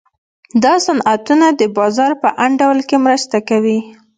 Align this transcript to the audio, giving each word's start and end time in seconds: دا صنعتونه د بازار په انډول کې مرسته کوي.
دا 0.63 0.73
صنعتونه 0.85 1.47
د 1.59 1.61
بازار 1.77 2.11
په 2.21 2.29
انډول 2.45 2.79
کې 2.89 2.97
مرسته 3.05 3.37
کوي. 3.49 3.79